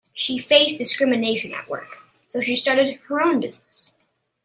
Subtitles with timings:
[0.15, 3.91] She faced discrimination at work, so she started her own business.